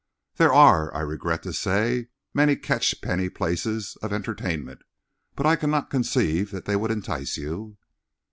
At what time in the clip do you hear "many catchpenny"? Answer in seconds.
2.33-3.29